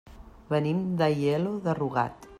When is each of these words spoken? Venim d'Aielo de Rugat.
Venim 0.53 0.79
d'Aielo 1.03 1.55
de 1.69 1.79
Rugat. 1.83 2.27